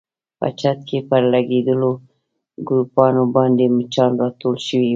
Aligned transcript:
په 0.39 0.47
چت 0.59 0.77
کې 0.87 0.99
پر 1.09 1.21
لګېدلو 1.33 1.91
ګروپانو 2.67 3.23
باندې 3.35 3.63
مچان 3.77 4.11
راټول 4.21 4.55
شوي 4.67 4.87
ول. 4.87 4.89